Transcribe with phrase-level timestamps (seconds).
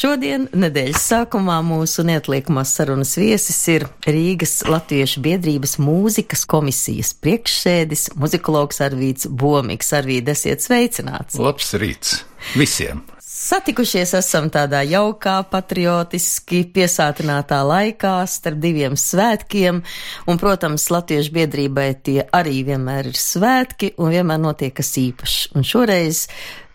[0.00, 8.80] Šodien, nedēļas sākumā, mūsu neatliekamās sarunas viesis ir Rīgas Latviešu biedrības mūzikas komisijas priekšsēdis, muzikologs
[8.86, 9.92] Arvīts Bomīgs.
[9.98, 11.36] Arvīd, esiet sveicināts!
[11.36, 12.22] Labs rīts
[12.56, 13.04] visiem!
[13.40, 19.82] Satikušies esam tādā jaukā, patriotiski piesātinātā laikā starp diviem svētkiem,
[20.28, 25.38] un, protams, Latviešu biedrībai tie arī vienmēr ir svētki un vienmēr notiek kas īpašs.
[25.56, 26.26] Un šoreiz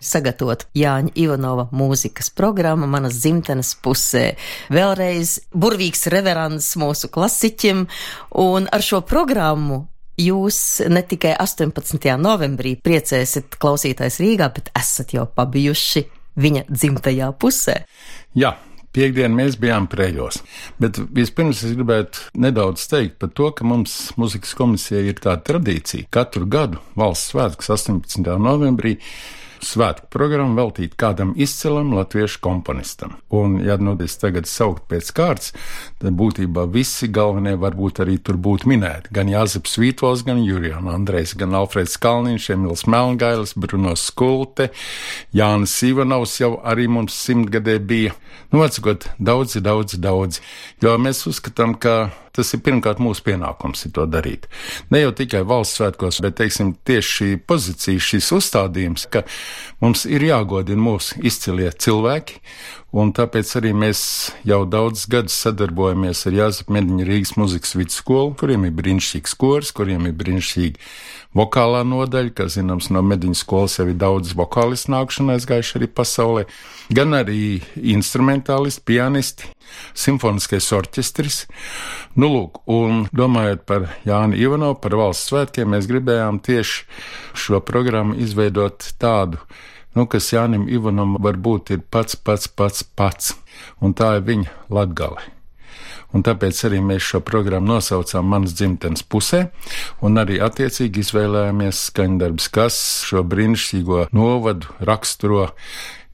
[0.05, 4.35] sagatavot Jāņa Ivanova mūzikas programma manas dzimtenes pusē.
[4.73, 7.85] Vēlreiz burvīgs reverants mūsu klasiķim,
[8.45, 9.85] un ar šo programmu
[10.21, 10.59] jūs
[10.91, 12.05] ne tikai 18.
[12.21, 16.05] novembrī priecēsiet klausītājs Rīgā, bet esat jau pabijuši
[16.39, 17.81] viņa dzimtajā pusē.
[18.35, 18.55] Jā,
[18.95, 20.37] Piektdien mēs bijām prēļos,
[20.79, 26.07] bet vispirms es gribētu nedaudz teikt par to, ka mums muzikas komisijai ir tāda tradīcija
[26.15, 28.23] katru gadu valsts svētkus 18.
[28.39, 28.95] novembrī
[29.63, 33.15] svētku programmu veltīt kādam izcilam latviešu komponistam.
[33.29, 35.53] Un, ja nu es tagad saukt pēc kārtas,
[36.01, 39.13] tad būtībā visi galvenie varbūt arī tur būtu minēti.
[39.15, 44.71] Gan Jāzeps Vītols, gan Jurijana Andrejs, gan Alfreds Kalniņš, Emils Melngailis, Bruno Skulte,
[45.35, 48.15] Jānis Ivanovs jau arī mums simtgadē bija.
[48.51, 50.43] Nu, atsakot, daudzi, daudzi, daudzi.
[50.83, 51.95] Jo mēs uzskatām, ka
[52.35, 54.49] Tas ir pirmkārt mūsu pienākums to darīt.
[54.91, 59.23] Ne jau tikai valsts svētkos, bet teiksim, tieši šī pozīcija, šis uzstādījums, ka
[59.83, 62.41] mums ir jāgodina mūsu izcilie cilvēki,
[62.95, 64.01] un tāpēc arī mēs
[64.47, 70.07] jau daudz gadus sadarbojamies ar Jāzep Mediņa Rīgas muzikas vidusskolu, kuriem ir brīnišķīgs kurs, kuriem
[70.07, 70.79] ir brīnišķīgi
[71.35, 76.45] vokālā nodaļa, kā zināms, no Mediņas skolas jau ir daudz vokālistu nākšana aizgājuši arī pasaulē,
[76.95, 79.51] gan arī instrumentālisti, pianisti,
[79.97, 81.43] simfoniskais orķestris.
[82.15, 86.85] Nu, lūk, un domājot par Jānu Ivanovu, par valsts svētkiem, mēs gribējām tieši
[87.45, 89.41] šo programmu izveidot tādu,
[89.95, 93.33] nu, kas Jānim Ivanam varbūt ir pats, pats, pats, pats,
[93.81, 95.31] un tā ir viņa latgale
[96.15, 99.49] un tāpēc arī mēs šo programmu nosaucām manas dzimtenes pusē,
[100.05, 105.49] un arī attiecīgi izvēlējāmies skaņdarbs, kas šo brīnišķīgo novadu raksturo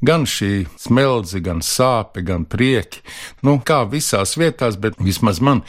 [0.01, 3.03] gan šī smeldze, gan sāpe, gan prieki.
[3.45, 5.61] Nu, kā visās vietās, bet vismaz man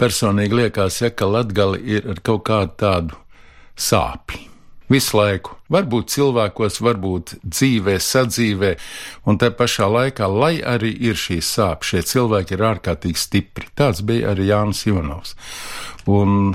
[0.00, 3.22] personīgi liekas, ja, ka latgali ir ar kaut kādu tādu
[3.78, 4.55] sāpi.
[4.92, 8.70] Visu laiku, varbūt cilvēkos, varbūt dzīvē, sadzīvē,
[9.26, 13.66] un te pašā laikā, lai arī ir šīs sāpes, šie cilvēki ir ārkārtīgi stipri.
[13.74, 15.34] Tāds bija arī Jānis Ivanovs.
[16.06, 16.54] Un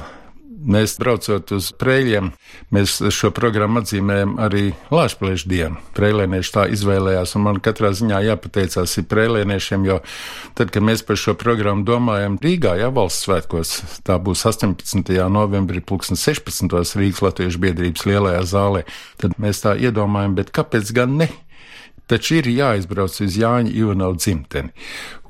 [0.62, 2.28] Mēs braucot uz prēļiem,
[2.76, 4.64] mēs šo programmu atzīmējam arī
[4.94, 5.82] Lāčplēšu dienu.
[5.98, 10.00] Prēlēnieši tā izvēlējās, un man katrā ziņā jāpateicās ir prēlēniešiem, jo
[10.58, 15.14] tad, kad mēs par šo programmu domājam Rīgā, jā, valsts svētkos, tā būs 18.
[15.34, 16.98] novembrī, 16.
[17.02, 18.86] Rīgas Latviešu biedrības lielajā zālē,
[19.22, 21.32] tad mēs tā iedomājam, bet kāpēc gan ne?
[22.10, 24.72] Taču ir jāizbrauc uz Jāņa Ivanova dzimteni.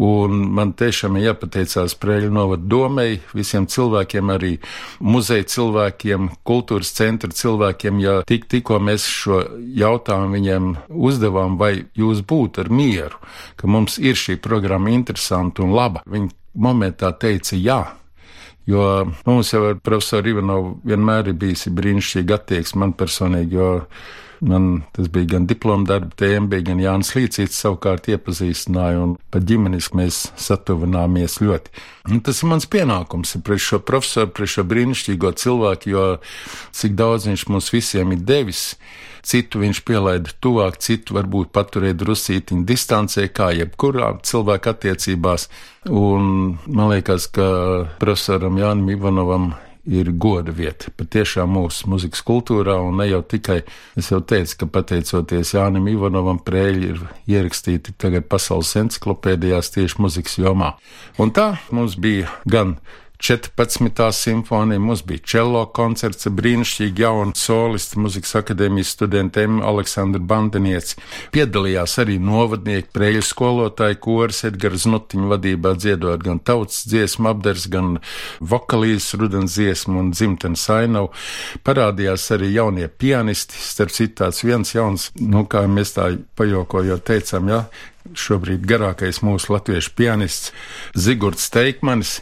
[0.02, 4.56] Un man tiešām ir jāpateicās Prēļu novada domei, visiem cilvēkiem, arī
[5.00, 9.44] muzeja cilvēkiem, kultūras centra cilvēkiem, ja tik, tikko mēs šo
[9.78, 13.22] jautājumu viņiem uzdevām, vai jūs būtu ar mieru,
[13.56, 16.06] ka mums ir šī programma interesanta un laba.
[16.10, 17.82] Viņi momentā teica jā.
[18.70, 23.72] Jo mums jau ar profesoru Ivanovu vienmēr ir bijis brīnišķīgi attieksme man personīgi, jo
[24.42, 29.46] Man tas bija gan diploma darba tēma, bija gan Jānis Līcīts savukārt iepazīstināja, un pat
[29.46, 31.74] ģimeniski mēs satuvināmies ļoti.
[32.10, 36.06] Un tas ir mans pienākums pret šo profesoru, pret šo brīnišķīgo cilvēku, jo
[36.74, 38.72] cik daudz viņš mums visiem ir devis
[39.22, 45.48] citu viņš pielaida tuvāk, citu varbūt paturēja drusītiņu distancē, kā jebkurā cilvēka attiecībās.
[45.90, 47.48] Un man liekas, ka
[48.02, 49.52] profesoram Jānim Ivanovam
[49.86, 50.92] ir goda vieta.
[50.98, 53.62] Patiešām mūsu muzikas kultūrā, un ne jau tikai,
[53.98, 60.38] es jau teicu, ka pateicoties Jānim Ivanovam, prēļi ir ierakstīti tagad pasaules enciklopēdijās tieši muzikas
[60.42, 60.76] jomā.
[61.22, 62.78] Un tā mums bija gan
[63.22, 64.12] 14.
[64.12, 70.98] simfonija, mums bija čelo koncerts, brīnišķīgi jauna solista muzikas akadēmijas studentiem Aleksandra Bandenieci.
[71.36, 78.00] Piedalījās arī novadnieki, prēļu skolotāji, koris Edgars Nutiņu vadībā dziedot gan tautas dziesmu apdars, gan
[78.42, 81.14] vokalīs rudens dziesmu un dzimtenes ainavu.
[81.62, 86.10] Parādījās arī jaunie pianisti, starp citāts viens jauns, nu kā mēs tā
[86.42, 87.64] pajokojot teicām, ja,
[88.18, 90.52] šobrīd garākais mūsu latviešu pianists
[90.98, 92.20] Zigorts Teikmanis.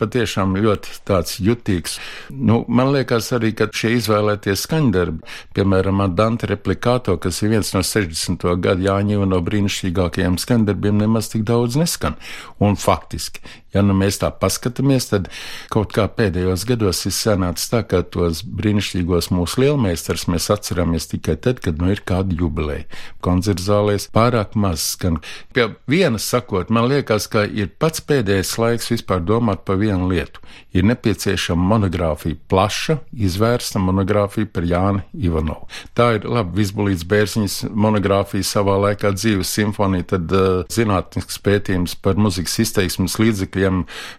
[0.00, 1.98] Patiešām ļoti tāds jutīgs.
[2.30, 5.24] Nu, man liekas arī, ka šie izvēlētie skaņdarbi,
[5.56, 8.46] piemēram, Dante Replikāto, kas ir viens no 60.
[8.62, 12.16] gadu Jāņa no brīnišķīgākajiem skaņdarbiem, nemaz tik daudz neskan.
[12.62, 13.42] Un faktiski,
[13.76, 15.30] ja nu mēs tā paskatāmies, tad
[15.72, 21.36] kaut kā pēdējos gados ir sanācis tā, ka tos brīnišķīgos mūsu lielmeistars mēs atceramies tikai
[21.36, 22.86] tad, kad nu ir kāda jubileja.
[23.24, 25.20] Koncertzālēs pārāk maz skan
[25.52, 30.42] Pie viena sakot, man liekas, ka ir pats pēdējais laiks vispār domāt par vienu lietu.
[30.76, 35.68] Ir nepieciešama monogrāfija, plaša, izvērsta monogrāfija par Jāni Ivanovu.
[35.96, 42.20] Tā ir labi, Visbulīts Bērziņas monogrāfija savā laikā dzīves simfonija, tad uh, zinātnisks pētījums par
[42.20, 43.65] muzikas izteiksmes līdzekļiem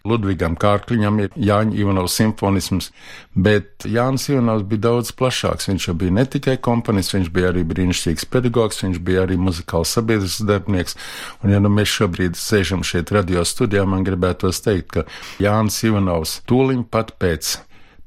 [0.07, 2.89] Ludvigam Kārkliņam ir Jāņa Ivanovs simfonisms,
[3.33, 5.69] bet Jānis Ivanovs bija daudz plašāks.
[5.71, 9.93] Viņš jau bija ne tikai komponists, viņš bija arī brīnišķīgs pedagogs, viņš bija arī muzikāls
[9.97, 10.97] sabiedrisks darbinieks.
[11.43, 15.07] Un, ja nu mēs šobrīd sēžam šeit radio studijā, man gribētos teikt, ka
[15.43, 17.57] Jānis Ivanovs tūliņ pat pēc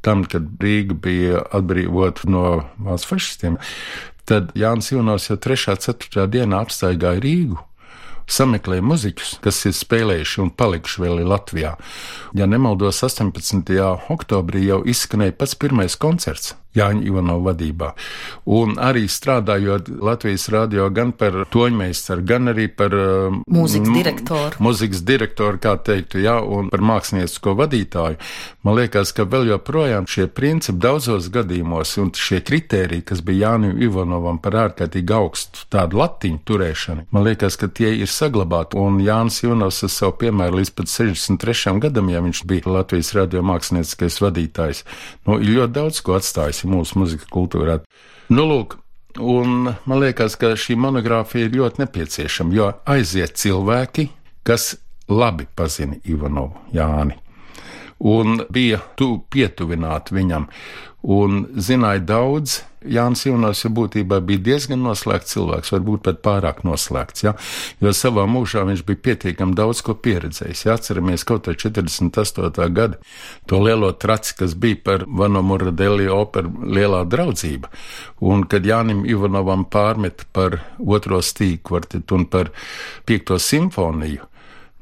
[0.04, 2.44] tam, kad Rīga bija atbrīvota no
[2.80, 3.58] valsts fašistiem,
[4.28, 5.74] tad Jānis Ivanovs jau 3.
[5.74, 6.28] un 4.
[6.32, 7.58] dienā apstaigāja Rīgu
[8.30, 11.74] sameklēja muziķus, kas ir spēlējuši un palikuši vēl Latvijā.
[12.36, 13.74] Ja nemaldos, 18.
[14.12, 16.54] oktobrī jau izskanēja pats pirmais koncerts.
[16.76, 17.88] Jāņa Ivanova vadībā.
[18.54, 24.60] Un arī strādājot Latvijas radio gan par toņmeistaru, gan arī par uh, mūzikas direktoru.
[24.62, 28.20] Mūzikas direktoru, kā teiktu, jā, un par māksliniecisko vadītāju.
[28.62, 33.74] Man liekas, ka vēl joprojām šie principi daudzos gadījumos un šie kritēriji, kas bija Jānim
[33.82, 38.78] Ivanovam par ārkārtīgi augstu tādu latiņu turēšanu, man liekas, ka tie ir saglabāti.
[38.78, 41.74] Un Jānis Ivanovs ar savu piemēru līdz pat 63.
[41.82, 44.84] gadam, ja viņš bija Latvijas radio mākslinieckais vadītājs,
[45.26, 47.80] nu, ir ļoti daudz ko atstājis iesaistīti mūsu muzikas kultūrā.
[48.30, 48.78] Nu, lūk,
[49.18, 54.10] un man liekas, ka šī monogrāfija ir ļoti nepieciešama, jo aiziet cilvēki,
[54.44, 54.78] kas
[55.08, 57.16] labi pazina Ivanovu Jāni
[58.00, 60.48] un bija tu pietuvināti viņam,
[61.02, 62.60] un zināja daudz.
[62.80, 67.34] Jānis Junkers būtībā bija diezgan noslēgts cilvēks, varbūt pat pārāk noslēgts, ja?
[67.76, 70.62] jo savā mūžā viņš bija pietiekami daudz ko pieredzējis.
[70.64, 70.78] Ja?
[70.80, 72.70] Atceramies kaut vai 48.
[72.72, 72.96] gada
[73.44, 77.68] to lielo traci, kas bija par Vano Muradelli operu lielā draudzība,
[78.24, 82.48] un kad Jānim Ivanovam pārmet par otro stīku kvartetu un par
[83.04, 84.24] piekto simfoniju,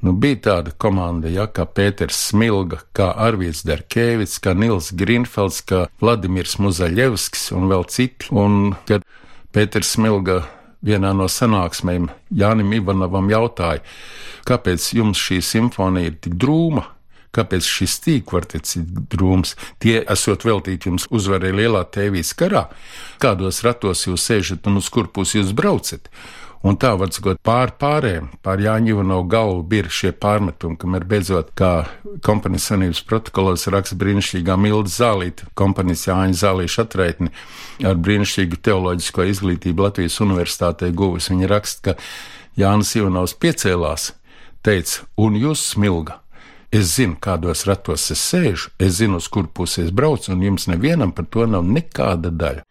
[0.01, 5.89] Nu, bija tāda komanda, ja, kā Pēters Smilga, kā Arvīts Derkēvits, kā Nils Grinfelds, kā
[5.99, 8.29] Vladimirs Muzaļevskis un vēl citi.
[8.31, 9.03] Un, kad
[9.55, 10.45] Pēters Smilga
[10.87, 13.83] vienā no sanāksmēm Jānim Ivanovam jautāja,
[14.47, 16.87] kāpēc jums šī simfonija ir tik drūma?
[17.37, 19.55] Kāpēc šis tīkvartets ir drūms?
[19.83, 22.67] Tie esot veltīti jums uzvarai lielā tēvīs karā,
[23.23, 26.09] kādos ratos jūs sēžat un uz kur pusi jūs braucat?
[26.67, 31.53] Un tā, var sakot, pār pārējiem, pār Jāņa Ivanovu galvu bija šie pārmetumi, kamēr beidzot,
[31.55, 31.87] kā
[32.27, 37.31] kompanijas sanības protokolos raksta brīnišķīgā Milda Zālīta, kompanijas Jāņa Zālīša atraitni
[37.87, 41.31] ar brīnišķīgu teoloģisko izglītību Latvijas universitātē guvis.
[41.31, 44.11] Viņa raksta, ka Jānis Ivanovs piecēlās,
[44.67, 46.19] teica, un jūs smilga.
[46.69, 50.67] Es zinu, kādos ratos es sēžu, es zinu, uz kur pusi es braucu, un jums
[50.69, 52.65] nevienam par to nav nekāda daļa.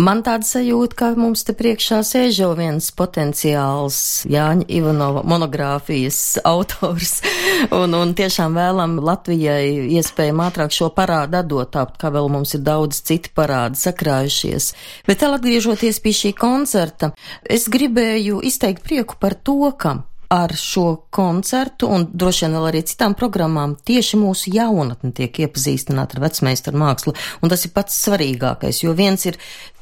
[0.00, 3.96] Man tāda sajūta, ka mums te priekšā sēž jau viens potenciāls
[4.32, 7.18] Jāņa Ivanova monogrāfijas autors,
[7.80, 12.64] un, un tiešām vēlam Latvijai iespējami ātrāk šo parādu atdot, tāpat kā vēl mums ir
[12.64, 14.70] daudz citi parādi sakrājušies.
[15.10, 17.12] Bet vēl atgriežoties pie šī koncerta,
[17.44, 19.98] es gribēju izteikt prieku par to, ka
[20.32, 23.74] ar šo koncertu un droši vien vēl arī citām programmām.
[23.84, 27.12] Tieši mūsu jaunatne tiek iepazīstināta ar vecmeistaru mākslu,
[27.44, 29.36] un tas ir pats svarīgākais, jo viens ir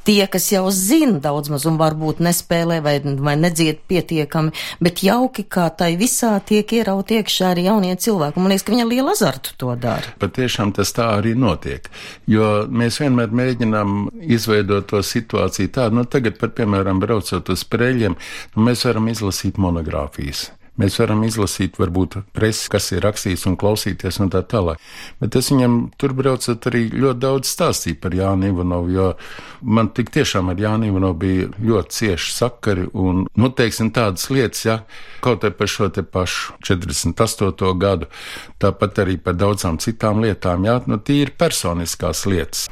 [0.05, 5.45] tie, kas jau zina daudz maz un varbūt nespēlē vai, vai nedzied pietiekami, bet jauki,
[5.45, 8.41] kā tai visā tiek ieraut iekšā arī jaunie cilvēki.
[8.41, 10.15] Man liekas, ka viņa liela azartu to dara.
[10.23, 11.91] Patiešām tas tā arī notiek,
[12.31, 13.99] jo mēs vienmēr mēģinām
[14.37, 18.17] izveidot to situāciju tādu, nu tagad, par, piemēram, braucot uz preļiem,
[18.57, 20.49] nu, mēs varam izlasīt monogrāfijas.
[20.81, 24.81] Mēs varam izlasīt, varbūt, presi, kas ir rakstīts un klausīties un tā tālāk.
[25.21, 29.09] Bet es viņam tur braucot arī ļoti daudz stāstīju par Jānu Ivanovu, jo
[29.61, 34.63] man tik tiešām ar Jānu Ivanovu bija ļoti cieši sakari un, nu, teiksim, tādas lietas,
[34.65, 34.79] ja,
[35.21, 37.75] kaut arī par šo te pašu 48.
[37.83, 38.09] gadu,
[38.63, 42.71] tāpat arī par daudzām citām lietām, jā, nu, tīri personiskās lietas.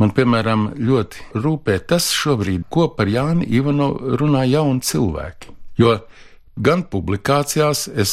[0.00, 5.52] Man, piemēram, ļoti rūpē tas šobrīd, ko par Jāni Ivanovu runā jauni cilvēki.
[5.76, 5.98] Jo
[6.60, 8.10] Gan publikācijās es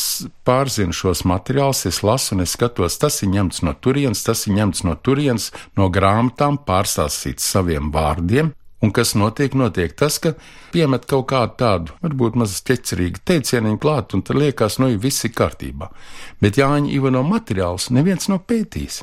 [0.48, 4.56] pārzinu šos materiālus, es lasu un es skatos, tas ir ņemts no turienes, tas ir
[4.56, 8.54] ņemts no turienes, no grāmatām, pārstāstīts saviem vārdiem.
[8.80, 9.58] Un kas notiek?
[9.58, 10.36] Notiek tas, ka
[10.72, 15.36] piemet kaut kādu tādu, varbūt mazliet ķecerīgu teicienu klāt, un tad liekas, nu, viss ir
[15.36, 15.92] kārtībā.
[16.39, 19.01] Bet Jāņa Ivano materiāls neviens nav pētījis.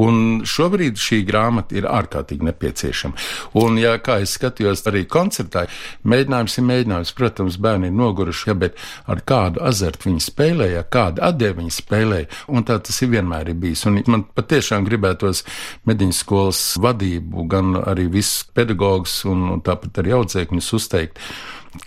[0.00, 3.18] Un šobrīd šī grāmata ir ārkārtīgi nepieciešama.
[3.60, 5.66] Un, ja kā es skatījos arī koncertā,
[6.08, 7.14] mēģinājums ir mēģinājums.
[7.18, 8.80] Protams, bērni ir noguruši, ja, bet
[9.10, 12.30] ar kādu azartu viņi spēlēja, kādu atdevi viņi spēlēja.
[12.48, 13.84] Un tā tas ir vienmēr ir bijis.
[13.90, 15.44] Un man patiešām gribētos
[15.88, 21.20] mediņu skolas vadību, gan arī visus pedagogus un, un tāpat arī audzēkņus uzteikt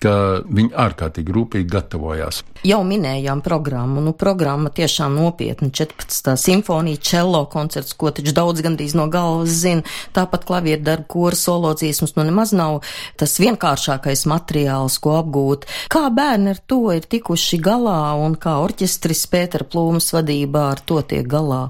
[0.02, 2.42] ka viņi ārkārtīgi rūpīgi gatavojās.
[2.66, 6.32] Jau minējām programmu, nu programma tiešām nopietna, 14.
[6.42, 11.74] simfonija, cello koncerts, ko taču daudz gandrīz no galvas zina, tāpat klavieru darbu, kora solo
[11.78, 12.82] dziesmas, nu nemaz nav
[13.20, 15.68] tas vienkāršākais materiāls, ko apgūt.
[15.94, 21.02] Kā bērni ar to ir tikuši galā un kā orķestris Pētera Plūmas vadībā ar to
[21.06, 21.68] tiek galā?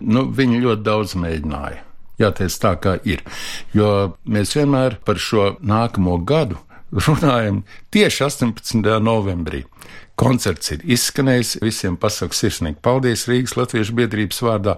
[0.00, 1.82] Nu, viņi ļoti daudz mēģināja
[2.20, 3.24] jāteic tā, kā ir.
[3.76, 6.60] Jo mēs vienmēr par šo nākamo gadu
[6.92, 7.62] runājam
[7.94, 8.98] tieši 18.
[9.02, 9.64] novembrī.
[10.16, 14.76] Koncerts ir izskanējis, visiem pasaku sirsnīgi paldies Rīgas Latviešu biedrības vārdā.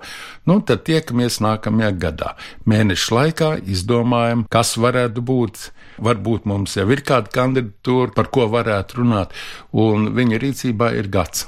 [0.50, 2.32] Nu, tad tiekamies nākamajā gadā.
[2.66, 5.68] Mēnešu laikā izdomājam, kas varētu būt.
[6.02, 9.34] Varbūt mums jau ir kāda kandidatūra, par ko varētu runāt,
[9.70, 11.46] un viņa rīcībā ir gads.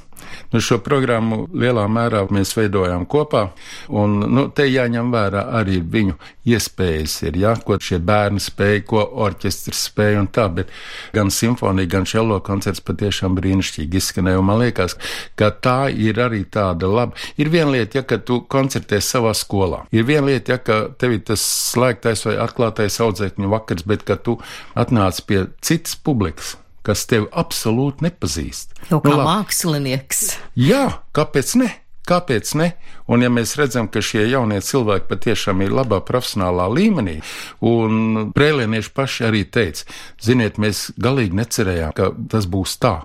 [0.51, 3.49] Nu, šo programmu lielā mērā mēs veidojām kopā,
[3.89, 6.17] un nu, te jāņem vērā arī viņu
[6.51, 10.73] iespējas, ir, ja, ko šie bērni spēja, ko orķestris spēja un tā, bet
[11.15, 14.97] gan simfonija, gan šelo koncerts patiešām brīnišķīgi izskanēja, un man liekas,
[15.39, 17.19] ka tā ir arī tāda laba.
[17.41, 21.19] Ir viena lieta, ja, ka tu koncertē savā skolā, ir viena lieta, ja, ka tev
[21.19, 21.45] ir tas
[21.75, 24.41] slēgtais vai atklātais audzēkņu vakars, bet ka tu
[24.79, 26.57] atnāc pie citas publikas
[26.91, 28.75] kas tevi absolūti nepazīst.
[28.91, 30.27] Jau kā nu, mākslinieks.
[30.59, 31.71] Jā, kāpēc ne?
[32.11, 32.73] Kāpēc ne?
[33.13, 37.21] Un, ja mēs redzam, ka šie jaunie cilvēki patiešām ir labā profesionālā līmenī,
[37.67, 39.87] un brēlienieši paši arī teica,
[40.23, 42.97] ziniet, mēs galīgi necerējām, ka tas būs tā.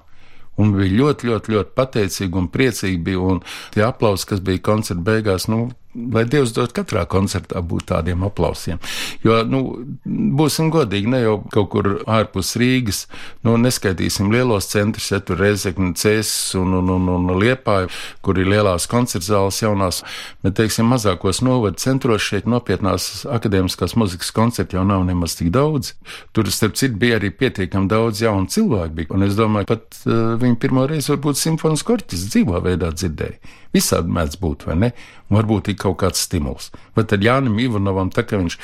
[0.58, 3.42] Un bija ļoti, ļoti, ļoti pateicīgi un priecīgi bija, un
[3.76, 8.82] tie aplausi, kas bija koncerta beigās, nu, lai Dievs dod katrā koncertā būt tādiem aplausiem.
[9.24, 9.62] Jo, nu,
[10.06, 13.06] būsim godīgi, ne jau kaut kur ārpus Rīgas,
[13.46, 17.90] nu, neskaitīsim lielos centrus, ja tur Rezekni, Cēsis un, un, un, un Liepāja,
[18.26, 20.02] kur ir lielās koncertzāles jaunās,
[20.44, 25.94] bet, teiksim, mazākos novadu centros šeit nopietnās akadēmiskās muzikas koncerti jau nav nemaz tik daudz.
[26.36, 30.36] Tur, starp citu, bija arī pietiekami daudz jaunu cilvēku, bija, un es domāju, pat uh,
[30.42, 33.40] viņi pirmo reizi varbūt simfonisku orķestru dzīvā veidā dzirdēja.
[33.76, 34.92] Visādi mēdz būt, vai ne?
[35.34, 36.72] Varbūt ir kaut kāds stimuls.
[36.96, 38.56] Vai tad Jānis Ivanovam, tā kā viņš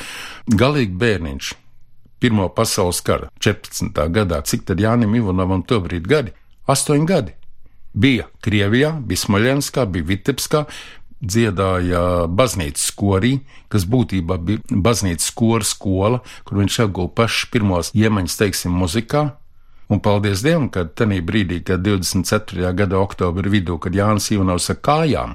[0.55, 1.51] galīgi bērniņš,
[2.21, 3.97] Pirmā pasaules kara 14.
[4.13, 6.35] gadā, cik tad Jānim Ivanovam tobrīd gadi?
[6.69, 7.33] Astoņi gadi.
[7.97, 10.61] Bija Krievijā, bija Smoļenskā, bija Vitebskā,
[11.17, 13.39] dziedāja baznīcas skorī,
[13.73, 19.25] kas būtībā bija baznīcas skora skola, kur viņš apguva pašus pirmos iemaņas, teiksim, muzikā,
[19.91, 22.69] Un paldies Dievam, ka tajā brīdī, kad 24.
[22.79, 25.33] gada oktobra vidū, kad Jānis Ivanovs ar kājām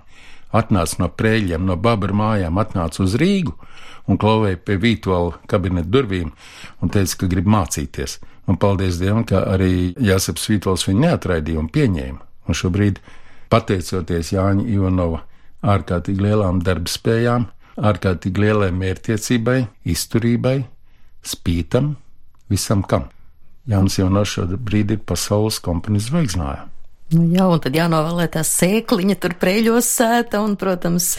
[0.57, 3.53] atnāca no prēļiem, no Babra mājām, atnāca uz Rīgu
[4.07, 6.31] un klauvēja pie Vītola kabineta durvīm
[6.81, 8.19] un teica, ka grib mācīties.
[8.47, 12.21] Un paldies Dievam, ka arī Jāseps Vītols viņu neatraidīja un pieņēma.
[12.47, 13.01] Un šobrīd,
[13.53, 15.25] pateicoties Jāņa Ivanova
[15.67, 19.59] ārkārtīgi lielām darbspējām, ārkārtīgi lielai mērķtiecībai,
[19.93, 20.57] izturībai,
[21.27, 21.97] spītam,
[22.49, 23.11] visam kam.
[23.67, 26.67] Jānis jau no šo brīdi ir pasaules komponijas zvaigznājā.
[27.15, 31.13] Nu, jā, un tad jānovēlē tā sēkliņa tur prēļos sēta, un, protams,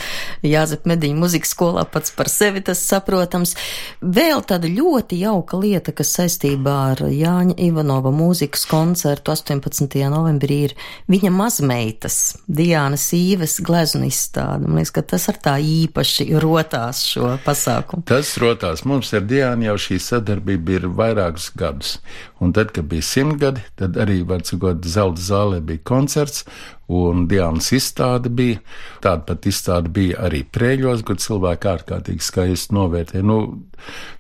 [0.44, 3.53] Jāzep Mediņa muzikas skolā pats par sevi tas saprotams.
[4.03, 9.96] Vēl tāda ļoti jauka lieta, kas saistībā ar Jāņa Ivanova mūzikas koncertu 18.
[10.12, 10.75] novembrī ir
[11.08, 12.20] viņa mazmeitas,
[12.51, 14.67] Diānas Īves gleznu izstāde.
[14.67, 18.03] Man liekas, ka tas ar tā īpaši rotās šo pasākumu.
[18.12, 18.84] Tas rotās.
[18.84, 21.96] Mums ar Diānu jau šī sadarbība ir vairākus gadus.
[22.44, 26.46] Un tad, kad bija simtgadi, tad arī, var sakot, zelta zālē bija koncerts,
[26.88, 28.62] un Dienas izstāde bija.
[29.03, 33.24] Tāda pat izstāde bija arī prēļos, kur cilvēki ārkārtīgi skaisti novērtē.
[33.25, 33.39] Nu,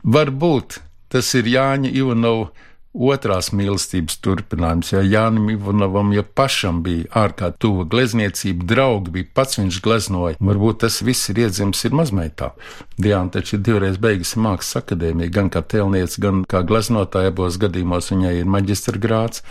[0.03, 0.81] varbūt
[1.13, 2.51] tas ir Jāņa Ivanova
[2.97, 9.59] otrās mīlestības turpinājums, jo Jānim Ivanovam jau pašam bija ārkārtīgi tuva glezniecība, draugi bija pats
[9.59, 10.39] viņš gleznoja.
[10.49, 12.51] Varbūt tas viss ir iedzims ir mazmeitā.
[12.97, 18.11] Diana taču ir divreiz beigusi mākslas akadēmiju, gan kā tēlniece, gan kā gleznotāja abos gadījumos
[18.13, 19.43] viņai ir maģistra grāts,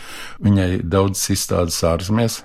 [0.43, 2.43] viņai daudz izstādes ārzemēs.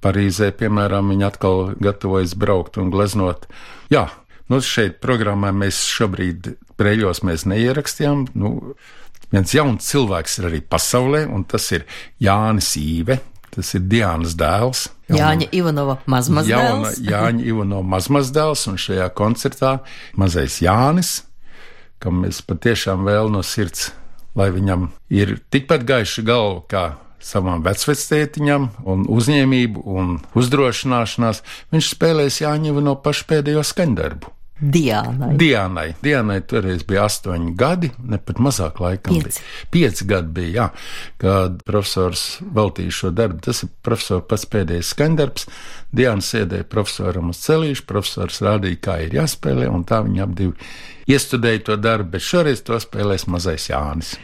[0.00, 3.44] Parīzē, piemēram, viņa atkal gatavojas braukt un gleznot.
[3.92, 4.06] Jā,
[4.48, 8.30] nu šeit programmā mēs šobrīd preļos neierakstījām.
[8.32, 8.74] Nu,
[9.32, 11.86] viens jauns cilvēks ir arī pasaulē, un tas ir
[12.22, 13.20] Jānis Īve.
[13.50, 14.84] Tas ir Dienas dēls.
[15.10, 17.00] Jāņa Ivanova mazmazdēls.
[17.02, 19.80] Jāņa Ivanova mazmazdēls, un šajā koncertā
[20.14, 21.24] mazais Jānis,
[21.98, 23.90] kam mēs patiešām vēl no sirds,
[24.38, 26.84] lai viņam ir tikpat gaiša galva kā
[27.20, 31.42] savam vecvectētiņam, un uzņēmību un uzdrošināšanās,
[31.74, 34.30] viņš spēlēs Jāņa Ivanova pašu pēdējo skaņdarbu.
[34.60, 35.32] Diānai.
[35.40, 35.86] Diānai.
[36.04, 39.16] Diānai toreiz bija astoņi gadi, ne pat mazāk laikam.
[39.16, 39.44] Pieci.
[39.72, 40.66] Pieci gadi bija, jā,
[41.22, 43.40] kad profesors veltīja šo darbu.
[43.48, 45.48] Tas ir profesora pats pēdējais skandarbs.
[45.96, 50.54] Diāna sēdēja profesoram uz celīšu, profesors rādīja, kā ir jāspēlē, un tā viņi ap divi
[51.10, 54.18] iestudēja to darbu, bet šoreiz to spēlēs mazais Jānis.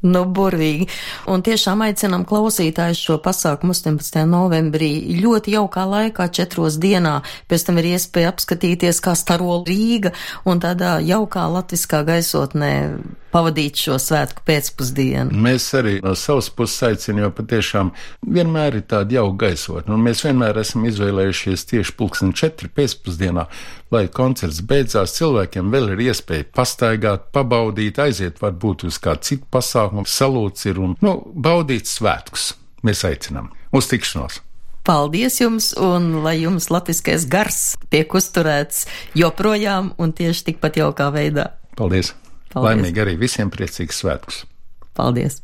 [0.00, 0.86] Nu, burvīgi.
[1.28, 4.22] Un tiešām aicinām klausītājus šo pasākumu 18.
[4.24, 4.88] novembrī
[5.20, 7.18] ļoti jaukā laikā, četros dienā.
[7.52, 10.14] Pēc tam ir iespēja apskatīties, kā staro Rīga
[10.48, 12.72] un tādā jaukā latviskā gaisotnē
[13.32, 15.36] pavadīt šo svētku pēcpusdienu.
[15.46, 17.92] Mēs arī no savas puses aicinām, jo patiešām
[18.26, 23.46] vienmēr ir tāda jauka gaisotne, un mēs vienmēr esam izvēlējušies tieši pulksten četri pēcpusdienā,
[23.94, 30.06] lai koncerts beidzās, cilvēkiem vēl ir iespēja pastaigāt, pabaudīt, aiziet varbūt uz kādu citu pasākumu,
[30.08, 32.54] salūts ir un, nu, baudīt svētkus.
[32.86, 34.40] Mēs aicinām uz tikšanos!
[34.86, 38.86] Paldies jums, un lai jums latviskais gars tiek uzturēts
[39.18, 41.50] joprojām un tieši tikpat jaukā veidā.
[41.76, 42.14] Paldies!
[42.50, 42.66] Paldies.
[42.66, 44.42] Laimīgi arī visiem priecīgus svētkus!
[44.98, 45.40] Paldies!